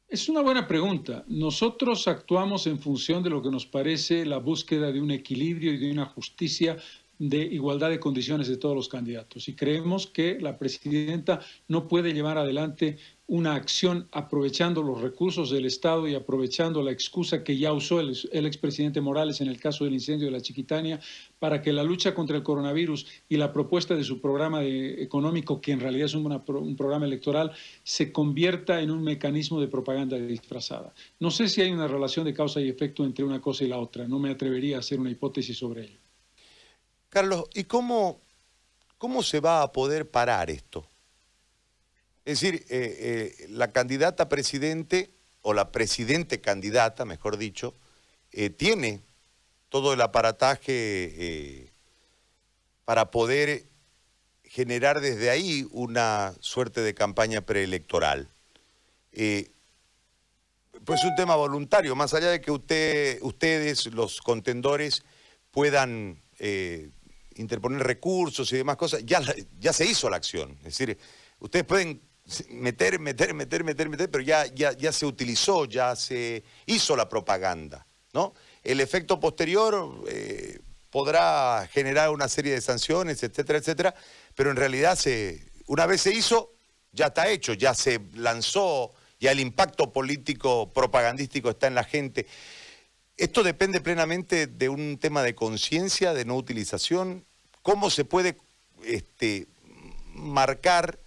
Es 0.06 0.28
una 0.28 0.42
buena 0.42 0.68
pregunta. 0.68 1.24
Nosotros 1.26 2.06
actuamos 2.06 2.66
en 2.66 2.78
función 2.78 3.22
de 3.22 3.30
lo 3.30 3.40
que 3.40 3.50
nos 3.50 3.64
parece 3.64 4.26
la 4.26 4.36
búsqueda 4.36 4.92
de 4.92 5.00
un 5.00 5.10
equilibrio 5.10 5.72
y 5.72 5.78
de 5.78 5.90
una 5.90 6.04
justicia 6.04 6.76
de 7.18 7.38
igualdad 7.38 7.88
de 7.88 8.00
condiciones 8.00 8.48
de 8.48 8.58
todos 8.58 8.74
los 8.76 8.88
candidatos. 8.88 9.48
Y 9.48 9.54
creemos 9.54 10.06
que 10.06 10.38
la 10.40 10.58
presidenta 10.58 11.40
no 11.68 11.88
puede 11.88 12.12
llevar 12.12 12.36
adelante 12.36 12.98
una 13.32 13.54
acción 13.54 14.08
aprovechando 14.12 14.82
los 14.82 15.00
recursos 15.00 15.50
del 15.50 15.64
Estado 15.64 16.06
y 16.06 16.14
aprovechando 16.14 16.82
la 16.82 16.90
excusa 16.90 17.42
que 17.42 17.56
ya 17.56 17.72
usó 17.72 17.98
el, 17.98 18.46
expresidente 18.46 19.00
Morales 19.00 19.40
en 19.40 19.48
el 19.48 19.58
caso 19.58 19.84
del 19.84 19.94
incendio 19.94 20.26
de 20.26 20.32
la 20.32 20.42
Chiquitania 20.42 21.00
para 21.38 21.62
que 21.62 21.72
la 21.72 21.82
lucha 21.82 22.14
contra 22.14 22.36
el 22.36 22.42
coronavirus 22.42 23.06
y 23.30 23.38
la 23.38 23.50
propuesta 23.50 23.94
de 23.94 24.04
su 24.04 24.20
programa 24.20 24.62
económico, 24.64 25.62
que 25.62 25.72
en 25.72 25.80
realidad 25.80 26.04
es 26.04 26.14
un 26.14 26.76
programa 26.76 27.06
electoral, 27.06 27.52
se 27.82 28.12
convierta 28.12 28.82
en 28.82 28.90
un 28.90 29.02
mecanismo 29.02 29.62
de 29.62 29.68
propaganda 29.68 30.18
disfrazada. 30.18 30.92
No 31.18 31.30
sé 31.30 31.48
si 31.48 31.62
hay 31.62 31.72
una 31.72 31.88
relación 31.88 32.26
de 32.26 32.34
causa 32.34 32.60
y 32.60 32.68
efecto 32.68 33.02
entre 33.02 33.24
una 33.24 33.40
cosa 33.40 33.64
y 33.64 33.68
la 33.68 33.78
otra. 33.78 34.06
No 34.06 34.18
me 34.18 34.28
atrevería 34.28 34.76
a 34.76 34.80
hacer 34.80 35.00
una 35.00 35.10
hipótesis 35.10 35.56
sobre 35.56 35.84
ello. 35.84 35.98
Carlos, 37.08 37.44
¿y 37.54 37.64
cómo, 37.64 38.20
cómo 38.98 39.22
se 39.22 39.40
va 39.40 39.62
a 39.62 39.72
poder 39.72 40.10
parar 40.10 40.50
esto? 40.50 40.91
Es 42.24 42.40
decir, 42.40 42.64
eh, 42.68 43.34
eh, 43.40 43.46
la 43.48 43.72
candidata 43.72 44.28
presidente, 44.28 45.10
o 45.40 45.54
la 45.54 45.72
presidente 45.72 46.40
candidata, 46.40 47.04
mejor 47.04 47.36
dicho, 47.36 47.74
eh, 48.30 48.48
tiene 48.48 49.02
todo 49.68 49.92
el 49.92 50.00
aparataje 50.00 51.72
para 52.84 53.10
poder 53.10 53.64
generar 54.44 55.00
desde 55.00 55.30
ahí 55.30 55.66
una 55.72 56.34
suerte 56.38 56.80
de 56.82 56.94
campaña 56.94 57.40
preelectoral. 57.40 58.28
pues 60.84 61.00
es 61.00 61.04
un 61.04 61.16
tema 61.16 61.34
voluntario, 61.36 61.96
más 61.96 62.14
allá 62.14 62.30
de 62.30 62.40
que 62.40 62.50
usted, 62.50 63.18
ustedes, 63.22 63.86
los 63.86 64.20
contendores, 64.20 65.02
puedan 65.50 66.22
interponer 67.34 67.82
recursos 67.82 68.52
y 68.52 68.58
demás 68.58 68.76
cosas, 68.76 69.04
ya, 69.04 69.22
ya 69.58 69.72
se 69.72 69.86
hizo 69.86 70.08
la 70.10 70.18
acción. 70.18 70.52
Es 70.58 70.78
decir, 70.78 70.98
ustedes 71.40 71.64
pueden 71.64 72.00
meter, 72.50 72.98
meter, 72.98 73.34
meter, 73.34 73.64
meter, 73.64 73.88
meter, 73.88 74.10
pero 74.10 74.22
ya, 74.22 74.46
ya, 74.46 74.72
ya 74.72 74.92
se 74.92 75.06
utilizó, 75.06 75.64
ya 75.64 75.96
se 75.96 76.44
hizo 76.66 76.96
la 76.96 77.08
propaganda. 77.08 77.86
¿no? 78.12 78.34
El 78.62 78.80
efecto 78.80 79.18
posterior 79.18 80.04
eh, 80.08 80.58
podrá 80.90 81.68
generar 81.72 82.10
una 82.10 82.28
serie 82.28 82.52
de 82.52 82.60
sanciones, 82.60 83.22
etcétera, 83.22 83.58
etcétera, 83.58 83.94
pero 84.34 84.50
en 84.50 84.56
realidad 84.56 84.96
se, 84.96 85.46
una 85.66 85.86
vez 85.86 86.02
se 86.02 86.12
hizo, 86.12 86.52
ya 86.92 87.06
está 87.06 87.28
hecho, 87.28 87.54
ya 87.54 87.74
se 87.74 88.00
lanzó, 88.14 88.92
ya 89.18 89.32
el 89.32 89.40
impacto 89.40 89.92
político 89.92 90.70
propagandístico 90.72 91.50
está 91.50 91.66
en 91.66 91.74
la 91.74 91.84
gente. 91.84 92.26
Esto 93.16 93.42
depende 93.42 93.80
plenamente 93.80 94.46
de 94.46 94.68
un 94.68 94.98
tema 94.98 95.22
de 95.22 95.34
conciencia, 95.34 96.12
de 96.12 96.24
no 96.24 96.36
utilización. 96.36 97.24
¿Cómo 97.62 97.88
se 97.88 98.04
puede 98.04 98.36
este, 98.84 99.46
marcar 100.12 100.98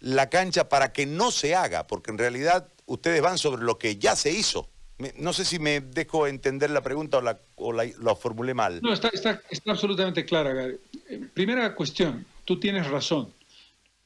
la 0.00 0.28
cancha 0.28 0.68
para 0.68 0.92
que 0.92 1.06
no 1.06 1.30
se 1.30 1.54
haga? 1.54 1.86
Porque 1.86 2.10
en 2.10 2.18
realidad 2.18 2.68
ustedes 2.86 3.20
van 3.22 3.38
sobre 3.38 3.62
lo 3.62 3.78
que 3.78 3.96
ya 3.96 4.16
se 4.16 4.32
hizo. 4.32 4.68
No 5.16 5.34
sé 5.34 5.44
si 5.44 5.58
me 5.58 5.80
dejo 5.80 6.26
entender 6.26 6.70
la 6.70 6.80
pregunta 6.80 7.18
o 7.56 7.72
la, 7.72 8.14
formulé 8.16 8.54
mal. 8.54 8.80
No, 8.82 8.92
está, 8.92 9.08
está 9.08 9.42
absolutamente 9.66 10.24
clara, 10.24 10.54
Gary. 10.54 10.76
Eh, 11.10 11.20
primera 11.34 11.74
cuestión, 11.74 12.24
tú 12.44 12.58
tienes 12.58 12.86
razón 12.86 13.30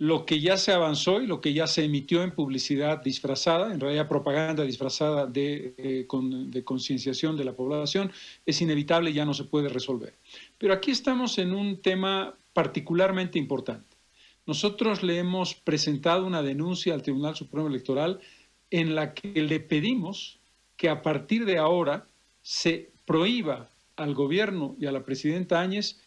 lo 0.01 0.25
que 0.25 0.41
ya 0.41 0.57
se 0.57 0.73
avanzó 0.73 1.21
y 1.21 1.27
lo 1.27 1.43
que 1.43 1.53
ya 1.53 1.67
se 1.67 1.85
emitió 1.85 2.23
en 2.23 2.31
publicidad 2.31 3.03
disfrazada, 3.03 3.71
en 3.71 3.81
realidad 3.81 4.09
propaganda 4.09 4.65
disfrazada 4.65 5.27
de, 5.27 5.75
eh, 5.77 6.07
de 6.09 6.65
concienciación 6.65 7.37
de 7.37 7.45
la 7.45 7.53
población, 7.53 8.11
es 8.47 8.63
inevitable 8.63 9.11
y 9.11 9.13
ya 9.13 9.27
no 9.27 9.35
se 9.35 9.45
puede 9.45 9.69
resolver. 9.69 10.15
Pero 10.57 10.73
aquí 10.73 10.91
estamos 10.91 11.37
en 11.37 11.53
un 11.53 11.83
tema 11.83 12.35
particularmente 12.55 13.39
importante. 13.39 13.90
Nosotros 14.51 15.05
le 15.05 15.17
hemos 15.17 15.55
presentado 15.55 16.27
una 16.27 16.43
denuncia 16.43 16.93
al 16.93 17.03
Tribunal 17.03 17.37
Supremo 17.37 17.69
Electoral 17.69 18.19
en 18.73 18.97
la 18.97 19.15
que 19.15 19.43
le 19.43 19.61
pedimos 19.61 20.41
que 20.77 20.89
a 20.89 21.03
partir 21.03 21.45
de 21.45 21.59
ahora 21.59 22.09
se 22.43 22.91
prohíba 23.05 23.71
al 23.95 24.13
gobierno 24.13 24.75
y 24.81 24.87
a 24.87 24.91
la 24.91 25.05
presidenta 25.05 25.61
Áñez 25.61 26.01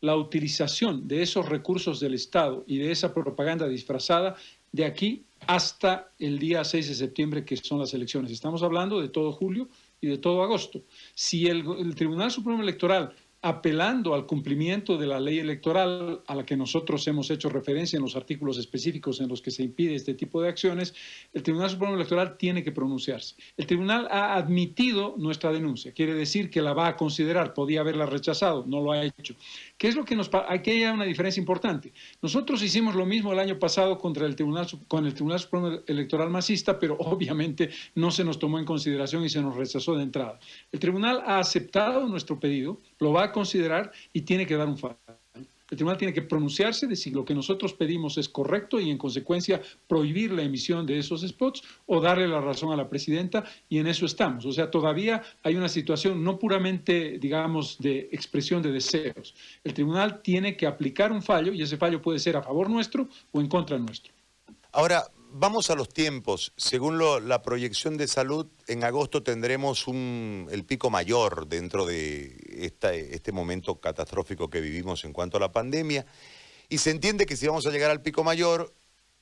la 0.00 0.16
utilización 0.16 1.06
de 1.06 1.22
esos 1.22 1.48
recursos 1.48 2.00
del 2.00 2.14
Estado 2.14 2.64
y 2.66 2.78
de 2.78 2.90
esa 2.90 3.14
propaganda 3.14 3.68
disfrazada 3.68 4.34
de 4.72 4.86
aquí 4.86 5.22
hasta 5.46 6.10
el 6.18 6.40
día 6.40 6.64
6 6.64 6.88
de 6.88 6.94
septiembre, 6.96 7.44
que 7.44 7.56
son 7.56 7.78
las 7.78 7.94
elecciones. 7.94 8.32
Estamos 8.32 8.64
hablando 8.64 9.00
de 9.00 9.08
todo 9.08 9.30
julio 9.30 9.68
y 10.00 10.08
de 10.08 10.18
todo 10.18 10.42
agosto. 10.42 10.82
Si 11.14 11.46
el, 11.46 11.64
el 11.78 11.94
Tribunal 11.94 12.32
Supremo 12.32 12.60
Electoral 12.60 13.14
apelando 13.44 14.14
al 14.14 14.24
cumplimiento 14.24 14.96
de 14.96 15.06
la 15.06 15.20
ley 15.20 15.38
electoral 15.38 16.22
a 16.26 16.34
la 16.34 16.46
que 16.46 16.56
nosotros 16.56 17.06
hemos 17.08 17.30
hecho 17.30 17.50
referencia 17.50 17.98
en 17.98 18.02
los 18.02 18.16
artículos 18.16 18.56
específicos 18.56 19.20
en 19.20 19.28
los 19.28 19.42
que 19.42 19.50
se 19.50 19.62
impide 19.62 19.94
este 19.94 20.14
tipo 20.14 20.40
de 20.40 20.48
acciones, 20.48 20.94
el 21.34 21.42
Tribunal 21.42 21.68
Supremo 21.68 21.94
Electoral 21.94 22.38
tiene 22.38 22.64
que 22.64 22.72
pronunciarse. 22.72 23.34
El 23.58 23.66
tribunal 23.66 24.08
ha 24.10 24.34
admitido 24.36 25.14
nuestra 25.18 25.52
denuncia, 25.52 25.92
quiere 25.92 26.14
decir 26.14 26.48
que 26.48 26.62
la 26.62 26.72
va 26.72 26.88
a 26.88 26.96
considerar, 26.96 27.52
podía 27.52 27.80
haberla 27.80 28.06
rechazado, 28.06 28.64
no 28.66 28.80
lo 28.80 28.92
ha 28.92 29.04
hecho. 29.04 29.34
¿Qué 29.76 29.88
es 29.88 29.94
lo 29.94 30.06
que 30.06 30.16
nos 30.16 30.30
aquí 30.48 30.70
hay 30.70 30.84
una 30.84 31.04
diferencia 31.04 31.38
importante? 31.38 31.92
Nosotros 32.22 32.62
hicimos 32.62 32.94
lo 32.94 33.04
mismo 33.04 33.30
el 33.30 33.38
año 33.38 33.58
pasado 33.58 33.98
contra 33.98 34.24
el 34.24 34.36
Tribunal 34.36 34.66
con 34.88 35.04
el 35.04 35.12
Tribunal 35.12 35.40
Supremo 35.40 35.80
Electoral 35.86 36.30
masista, 36.30 36.78
pero 36.78 36.96
obviamente 36.98 37.68
no 37.94 38.10
se 38.10 38.24
nos 38.24 38.38
tomó 38.38 38.58
en 38.58 38.64
consideración 38.64 39.22
y 39.22 39.28
se 39.28 39.42
nos 39.42 39.54
rechazó 39.54 39.96
de 39.96 40.02
entrada. 40.02 40.40
El 40.72 40.80
tribunal 40.80 41.22
ha 41.26 41.40
aceptado 41.40 42.08
nuestro 42.08 42.40
pedido, 42.40 42.80
lo 43.00 43.12
va 43.12 43.24
a 43.24 43.33
considerar 43.34 43.92
y 44.14 44.22
tiene 44.22 44.46
que 44.46 44.56
dar 44.56 44.68
un 44.68 44.78
fallo. 44.78 44.96
El 45.70 45.78
tribunal 45.78 45.98
tiene 45.98 46.14
que 46.14 46.22
pronunciarse 46.22 46.86
de 46.86 46.94
si 46.94 47.10
lo 47.10 47.24
que 47.24 47.34
nosotros 47.34 47.72
pedimos 47.72 48.16
es 48.16 48.28
correcto 48.28 48.78
y 48.78 48.90
en 48.90 48.98
consecuencia 48.98 49.60
prohibir 49.88 50.30
la 50.30 50.42
emisión 50.42 50.86
de 50.86 50.98
esos 50.98 51.22
spots 51.26 51.62
o 51.86 52.00
darle 52.00 52.28
la 52.28 52.40
razón 52.40 52.70
a 52.72 52.76
la 52.76 52.88
presidenta 52.88 53.44
y 53.68 53.78
en 53.78 53.88
eso 53.88 54.06
estamos. 54.06 54.46
O 54.46 54.52
sea, 54.52 54.70
todavía 54.70 55.22
hay 55.42 55.56
una 55.56 55.68
situación 55.68 56.22
no 56.22 56.38
puramente, 56.38 57.18
digamos, 57.18 57.78
de 57.80 58.08
expresión 58.12 58.62
de 58.62 58.70
deseos. 58.70 59.34
El 59.64 59.74
tribunal 59.74 60.22
tiene 60.22 60.56
que 60.56 60.66
aplicar 60.66 61.10
un 61.10 61.22
fallo 61.22 61.52
y 61.52 61.62
ese 61.62 61.76
fallo 61.76 62.00
puede 62.00 62.20
ser 62.20 62.36
a 62.36 62.42
favor 62.42 62.70
nuestro 62.70 63.08
o 63.32 63.40
en 63.40 63.48
contra 63.48 63.76
nuestro. 63.76 64.12
Ahora, 64.70 65.02
vamos 65.34 65.68
a 65.70 65.74
los 65.74 65.88
tiempos. 65.88 66.52
Según 66.56 66.98
la 67.28 67.42
proyección 67.42 67.96
de 67.96 68.08
salud, 68.08 68.46
en 68.68 68.84
agosto 68.84 69.22
tendremos 69.22 69.84
el 69.88 70.64
pico 70.64 70.90
mayor 70.90 71.48
dentro 71.48 71.84
de 71.84 72.70
este 72.70 73.32
momento 73.32 73.80
catastrófico 73.80 74.48
que 74.48 74.60
vivimos 74.60 75.04
en 75.04 75.12
cuanto 75.12 75.36
a 75.36 75.40
la 75.40 75.52
pandemia. 75.52 76.06
Y 76.68 76.78
se 76.78 76.90
entiende 76.90 77.26
que 77.26 77.36
si 77.36 77.46
vamos 77.46 77.66
a 77.66 77.70
llegar 77.70 77.90
al 77.90 78.00
pico 78.00 78.22
mayor, 78.24 78.72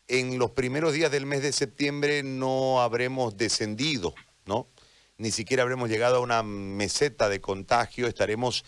en 0.06 0.38
los 0.38 0.50
primeros 0.50 0.92
días 0.92 1.10
del 1.10 1.26
mes 1.26 1.42
de 1.42 1.52
septiembre 1.52 2.22
no 2.22 2.82
habremos 2.82 3.36
descendido, 3.36 4.14
¿no? 4.44 4.68
Ni 5.16 5.30
siquiera 5.30 5.62
habremos 5.62 5.88
llegado 5.88 6.16
a 6.16 6.20
una 6.20 6.42
meseta 6.42 7.28
de 7.28 7.40
contagio, 7.40 8.06
estaremos 8.06 8.64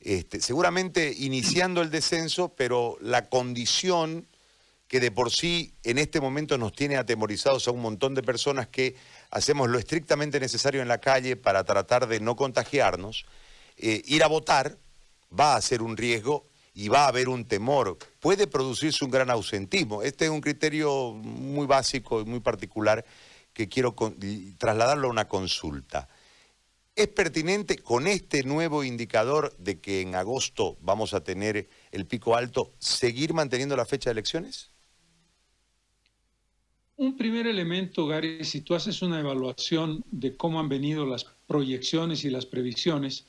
este, 0.00 0.40
seguramente 0.40 1.14
iniciando 1.16 1.82
el 1.82 1.90
descenso, 1.90 2.54
pero 2.56 2.96
la 3.00 3.28
condición 3.28 4.26
que 4.90 4.98
de 4.98 5.12
por 5.12 5.30
sí 5.30 5.72
en 5.84 5.98
este 5.98 6.20
momento 6.20 6.58
nos 6.58 6.72
tiene 6.72 6.96
atemorizados 6.96 7.68
a 7.68 7.70
un 7.70 7.80
montón 7.80 8.12
de 8.16 8.24
personas 8.24 8.66
que 8.66 8.96
hacemos 9.30 9.68
lo 9.68 9.78
estrictamente 9.78 10.40
necesario 10.40 10.82
en 10.82 10.88
la 10.88 10.98
calle 10.98 11.36
para 11.36 11.62
tratar 11.62 12.08
de 12.08 12.18
no 12.18 12.34
contagiarnos, 12.34 13.24
eh, 13.76 14.02
ir 14.06 14.24
a 14.24 14.26
votar 14.26 14.78
va 15.32 15.54
a 15.54 15.60
ser 15.60 15.80
un 15.80 15.96
riesgo 15.96 16.48
y 16.74 16.88
va 16.88 17.04
a 17.04 17.08
haber 17.08 17.28
un 17.28 17.44
temor. 17.44 17.98
Puede 18.18 18.48
producirse 18.48 19.04
un 19.04 19.12
gran 19.12 19.30
ausentismo. 19.30 20.02
Este 20.02 20.24
es 20.24 20.30
un 20.32 20.40
criterio 20.40 21.12
muy 21.12 21.68
básico 21.68 22.20
y 22.20 22.24
muy 22.24 22.40
particular 22.40 23.04
que 23.52 23.68
quiero 23.68 23.94
trasladarlo 24.58 25.06
a 25.06 25.12
una 25.12 25.28
consulta. 25.28 26.08
¿Es 26.96 27.06
pertinente 27.06 27.78
con 27.78 28.08
este 28.08 28.42
nuevo 28.42 28.82
indicador 28.82 29.56
de 29.56 29.78
que 29.78 30.00
en 30.00 30.16
agosto 30.16 30.78
vamos 30.80 31.14
a 31.14 31.22
tener 31.22 31.68
el 31.92 32.06
pico 32.06 32.34
alto 32.34 32.72
seguir 32.80 33.34
manteniendo 33.34 33.76
la 33.76 33.86
fecha 33.86 34.10
de 34.10 34.14
elecciones? 34.14 34.72
Un 37.00 37.16
primer 37.16 37.46
elemento, 37.46 38.06
Gary, 38.06 38.44
si 38.44 38.60
tú 38.60 38.74
haces 38.74 39.00
una 39.00 39.20
evaluación 39.20 40.04
de 40.10 40.36
cómo 40.36 40.60
han 40.60 40.68
venido 40.68 41.06
las 41.06 41.24
proyecciones 41.46 42.26
y 42.26 42.30
las 42.30 42.44
previsiones, 42.44 43.24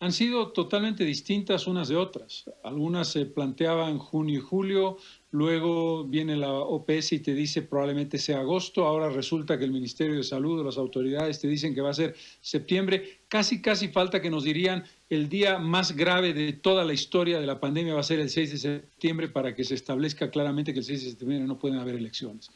han 0.00 0.10
sido 0.10 0.48
totalmente 0.48 1.04
distintas 1.04 1.68
unas 1.68 1.86
de 1.86 1.94
otras. 1.94 2.50
Algunas 2.64 3.12
se 3.12 3.26
planteaban 3.26 3.98
junio 3.98 4.40
y 4.40 4.42
julio, 4.42 4.98
luego 5.30 6.02
viene 6.02 6.34
la 6.34 6.52
OPS 6.52 7.12
y 7.12 7.20
te 7.20 7.32
dice 7.32 7.62
probablemente 7.62 8.18
sea 8.18 8.40
agosto, 8.40 8.84
ahora 8.84 9.08
resulta 9.08 9.56
que 9.56 9.66
el 9.66 9.70
Ministerio 9.70 10.16
de 10.16 10.24
Salud 10.24 10.58
o 10.58 10.64
las 10.64 10.76
autoridades 10.76 11.38
te 11.38 11.46
dicen 11.46 11.76
que 11.76 11.82
va 11.82 11.90
a 11.90 11.94
ser 11.94 12.16
septiembre. 12.40 13.20
Casi, 13.28 13.62
casi 13.62 13.86
falta 13.86 14.20
que 14.20 14.30
nos 14.30 14.42
dirían 14.42 14.82
el 15.10 15.28
día 15.28 15.60
más 15.60 15.94
grave 15.94 16.34
de 16.34 16.54
toda 16.54 16.84
la 16.84 16.92
historia 16.92 17.38
de 17.38 17.46
la 17.46 17.60
pandemia 17.60 17.94
va 17.94 18.00
a 18.00 18.02
ser 18.02 18.18
el 18.18 18.30
6 18.30 18.50
de 18.50 18.58
septiembre 18.58 19.28
para 19.28 19.54
que 19.54 19.62
se 19.62 19.76
establezca 19.76 20.28
claramente 20.28 20.72
que 20.72 20.80
el 20.80 20.84
6 20.84 21.04
de 21.04 21.10
septiembre 21.10 21.38
no 21.38 21.56
pueden 21.56 21.78
haber 21.78 21.94
elecciones. 21.94 22.50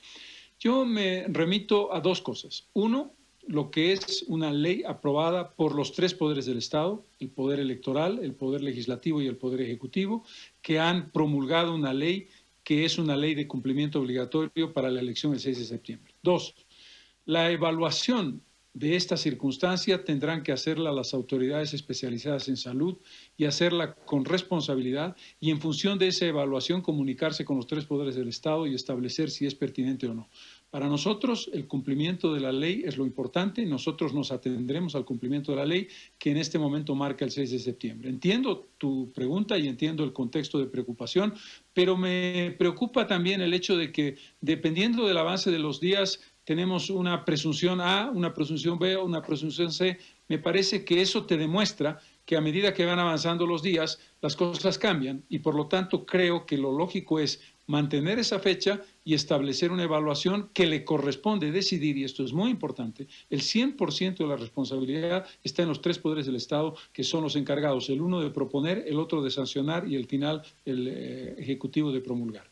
Yo 0.60 0.84
me 0.84 1.24
remito 1.26 1.92
a 1.94 2.00
dos 2.00 2.20
cosas. 2.20 2.68
Uno, 2.74 3.14
lo 3.46 3.70
que 3.70 3.92
es 3.92 4.24
una 4.28 4.52
ley 4.52 4.82
aprobada 4.86 5.54
por 5.54 5.74
los 5.74 5.92
tres 5.92 6.12
poderes 6.12 6.44
del 6.44 6.58
Estado, 6.58 7.02
el 7.18 7.30
poder 7.30 7.60
electoral, 7.60 8.20
el 8.22 8.34
poder 8.34 8.60
legislativo 8.60 9.22
y 9.22 9.26
el 9.26 9.38
poder 9.38 9.62
ejecutivo, 9.62 10.22
que 10.60 10.78
han 10.78 11.10
promulgado 11.12 11.74
una 11.74 11.94
ley 11.94 12.28
que 12.62 12.84
es 12.84 12.98
una 12.98 13.16
ley 13.16 13.34
de 13.34 13.48
cumplimiento 13.48 14.00
obligatorio 14.00 14.74
para 14.74 14.90
la 14.90 15.00
elección 15.00 15.32
del 15.32 15.40
6 15.40 15.60
de 15.60 15.64
septiembre. 15.64 16.14
Dos, 16.22 16.54
la 17.24 17.50
evaluación 17.50 18.42
de 18.72 18.94
esta 18.94 19.16
circunstancia 19.16 20.04
tendrán 20.04 20.42
que 20.42 20.52
hacerla 20.52 20.92
las 20.92 21.12
autoridades 21.12 21.74
especializadas 21.74 22.48
en 22.48 22.56
salud 22.56 22.98
y 23.36 23.46
hacerla 23.46 23.94
con 23.94 24.24
responsabilidad 24.24 25.16
y 25.40 25.50
en 25.50 25.60
función 25.60 25.98
de 25.98 26.08
esa 26.08 26.26
evaluación 26.26 26.80
comunicarse 26.80 27.44
con 27.44 27.56
los 27.56 27.66
tres 27.66 27.84
poderes 27.84 28.14
del 28.14 28.28
Estado 28.28 28.66
y 28.66 28.74
establecer 28.74 29.30
si 29.30 29.46
es 29.46 29.54
pertinente 29.54 30.06
o 30.06 30.14
no. 30.14 30.28
Para 30.70 30.86
nosotros 30.86 31.50
el 31.52 31.66
cumplimiento 31.66 32.32
de 32.32 32.40
la 32.40 32.52
ley 32.52 32.82
es 32.84 32.96
lo 32.96 33.04
importante, 33.04 33.66
nosotros 33.66 34.14
nos 34.14 34.30
atendremos 34.30 34.94
al 34.94 35.04
cumplimiento 35.04 35.50
de 35.50 35.58
la 35.58 35.66
ley 35.66 35.88
que 36.16 36.30
en 36.30 36.36
este 36.36 36.60
momento 36.60 36.94
marca 36.94 37.24
el 37.24 37.32
6 37.32 37.50
de 37.50 37.58
septiembre. 37.58 38.08
Entiendo 38.08 38.68
tu 38.78 39.10
pregunta 39.12 39.58
y 39.58 39.66
entiendo 39.66 40.04
el 40.04 40.12
contexto 40.12 40.60
de 40.60 40.66
preocupación, 40.66 41.34
pero 41.74 41.96
me 41.96 42.54
preocupa 42.56 43.08
también 43.08 43.40
el 43.40 43.52
hecho 43.52 43.76
de 43.76 43.90
que 43.90 44.16
dependiendo 44.40 45.08
del 45.08 45.18
avance 45.18 45.50
de 45.50 45.58
los 45.58 45.80
días 45.80 46.20
tenemos 46.50 46.90
una 46.90 47.24
presunción 47.24 47.80
A, 47.80 48.10
una 48.12 48.34
presunción 48.34 48.76
B 48.76 48.96
una 48.96 49.22
presunción 49.22 49.70
C, 49.70 49.96
me 50.26 50.40
parece 50.40 50.84
que 50.84 51.00
eso 51.00 51.24
te 51.24 51.36
demuestra 51.36 52.00
que 52.26 52.36
a 52.36 52.40
medida 52.40 52.74
que 52.74 52.84
van 52.84 52.98
avanzando 52.98 53.46
los 53.46 53.62
días, 53.62 54.00
las 54.20 54.34
cosas 54.34 54.76
cambian 54.76 55.22
y 55.28 55.38
por 55.38 55.54
lo 55.54 55.68
tanto 55.68 56.04
creo 56.04 56.46
que 56.46 56.58
lo 56.58 56.76
lógico 56.76 57.20
es 57.20 57.40
mantener 57.68 58.18
esa 58.18 58.40
fecha 58.40 58.80
y 59.04 59.14
establecer 59.14 59.70
una 59.70 59.84
evaluación 59.84 60.50
que 60.52 60.66
le 60.66 60.84
corresponde 60.84 61.52
decidir, 61.52 61.96
y 61.96 62.02
esto 62.02 62.24
es 62.24 62.32
muy 62.32 62.50
importante, 62.50 63.06
el 63.28 63.42
100% 63.42 64.16
de 64.16 64.26
la 64.26 64.36
responsabilidad 64.36 65.26
está 65.44 65.62
en 65.62 65.68
los 65.68 65.80
tres 65.80 66.00
poderes 66.00 66.26
del 66.26 66.34
Estado, 66.34 66.74
que 66.92 67.04
son 67.04 67.22
los 67.22 67.36
encargados, 67.36 67.88
el 67.90 68.00
uno 68.00 68.20
de 68.20 68.30
proponer, 68.30 68.86
el 68.88 68.98
otro 68.98 69.22
de 69.22 69.30
sancionar 69.30 69.86
y 69.86 69.94
el 69.94 70.08
final 70.08 70.42
el 70.64 70.88
eh, 70.88 71.36
Ejecutivo 71.38 71.92
de 71.92 72.00
promulgar. 72.00 72.50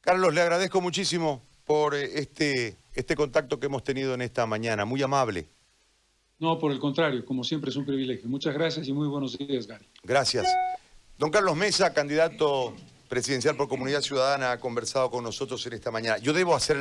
Carlos, 0.00 0.32
le 0.32 0.40
agradezco 0.40 0.80
muchísimo 0.80 1.42
por 1.68 1.94
eh, 1.94 2.18
este, 2.18 2.76
este 2.94 3.14
contacto 3.14 3.60
que 3.60 3.66
hemos 3.66 3.84
tenido 3.84 4.14
en 4.14 4.22
esta 4.22 4.46
mañana, 4.46 4.84
muy 4.86 5.02
amable. 5.02 5.46
No, 6.40 6.58
por 6.58 6.72
el 6.72 6.78
contrario, 6.78 7.24
como 7.24 7.44
siempre 7.44 7.70
es 7.70 7.76
un 7.76 7.84
privilegio. 7.84 8.28
Muchas 8.28 8.54
gracias 8.54 8.88
y 8.88 8.92
muy 8.92 9.06
buenos 9.06 9.36
días, 9.36 9.66
Gary. 9.66 9.84
Gracias. 10.02 10.46
Don 11.18 11.30
Carlos 11.30 11.56
Mesa, 11.56 11.92
candidato 11.92 12.74
presidencial 13.08 13.56
por 13.56 13.68
Comunidad 13.68 14.02
Ciudadana 14.02 14.52
ha 14.52 14.60
conversado 14.60 15.10
con 15.10 15.24
nosotros 15.24 15.64
en 15.66 15.74
esta 15.74 15.90
mañana. 15.90 16.18
Yo 16.18 16.32
debo 16.32 16.54
hacer 16.54 16.76